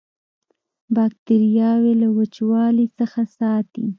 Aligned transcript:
باکتریاوې 0.95 1.93
له 2.01 2.07
وچوالي 2.17 2.85
څخه 2.97 3.21
ساتي. 3.37 3.85